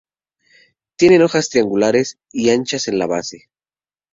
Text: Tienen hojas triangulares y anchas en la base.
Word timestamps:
Tienen 0.97 1.21
hojas 1.21 1.49
triangulares 1.49 2.17
y 2.31 2.49
anchas 2.49 2.87
en 2.87 2.97
la 2.97 3.05
base. 3.05 3.51